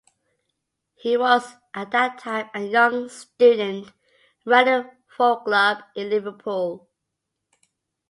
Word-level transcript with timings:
He 0.95 1.15
was 1.15 1.57
at 1.75 1.91
that 1.91 2.17
time 2.17 2.49
a 2.55 2.61
young 2.61 3.07
student 3.07 3.91
running 4.47 4.73
a 4.87 4.91
folk 5.07 5.45
club 5.45 5.83
in 5.95 6.09
Liverpool. 6.09 6.89